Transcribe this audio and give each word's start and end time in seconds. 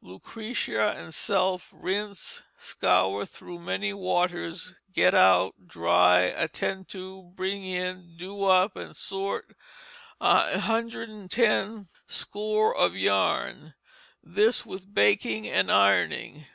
Lucretia 0.00 0.92
and 0.96 1.12
self 1.12 1.68
rinse, 1.72 2.44
scour 2.56 3.26
through 3.26 3.58
many 3.58 3.92
waters, 3.92 4.74
get 4.94 5.12
out, 5.12 5.66
dry, 5.66 6.20
attend 6.20 6.86
to, 6.86 7.32
bring 7.34 7.64
in, 7.64 8.16
do 8.16 8.44
up 8.44 8.76
and 8.76 8.94
sort 8.94 9.56
110 10.18 11.88
score 12.06 12.76
of 12.76 12.94
yarn; 12.94 13.74
this 14.22 14.64
with 14.64 14.94
baking 14.94 15.48
and 15.48 15.68
ironing. 15.68 16.46